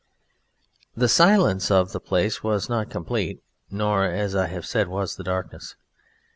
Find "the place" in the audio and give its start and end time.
1.91-2.41